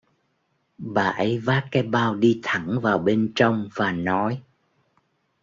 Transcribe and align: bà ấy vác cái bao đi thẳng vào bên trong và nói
bà 0.77 1.03
ấy 1.09 1.39
vác 1.39 1.67
cái 1.71 1.83
bao 1.83 2.15
đi 2.15 2.39
thẳng 2.43 2.79
vào 2.81 2.97
bên 2.99 3.31
trong 3.35 3.69
và 3.75 3.91
nói 3.91 4.41